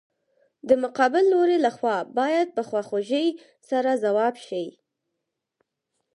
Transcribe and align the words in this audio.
د 0.69 0.71
مقابل 0.83 1.23
لوري 1.33 1.57
له 1.65 1.71
خوا 1.77 1.97
باید 2.19 2.47
په 2.55 2.61
خواخوږۍ 2.69 3.27
سره 3.69 3.91
ځواب 4.03 4.35
شي. 4.47 4.65